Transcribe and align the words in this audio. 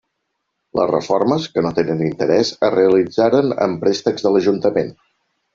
Les 0.79 0.87
reformes, 0.91 1.45
que 1.57 1.63
no 1.67 1.73
tenen 1.81 2.01
interès, 2.07 2.53
es 2.69 2.75
realitzaren 2.79 3.55
amb 3.67 3.81
préstecs 3.85 4.29
de 4.29 4.37
l'Ajuntament. 4.37 4.95